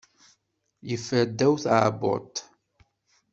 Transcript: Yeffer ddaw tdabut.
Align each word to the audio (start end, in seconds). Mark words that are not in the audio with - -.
Yeffer 0.89 1.25
ddaw 1.29 1.55
tdabut. 1.61 2.35